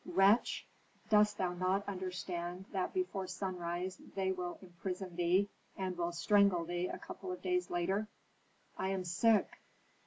"Wretch! 0.03 0.65
Dost 1.11 1.37
thou 1.37 1.53
not 1.53 1.87
understand 1.87 2.65
that 2.71 2.91
before 2.91 3.27
sunrise 3.27 4.01
they 4.15 4.31
will 4.31 4.57
imprison 4.63 5.15
thee, 5.15 5.47
and 5.77 5.95
will 5.95 6.11
strangle 6.11 6.65
thee 6.65 6.87
a 6.87 6.97
couple 6.97 7.31
of 7.31 7.43
days 7.43 7.69
later?" 7.69 8.07
"I 8.79 8.87
am 8.89 9.03
sick." 9.05 9.47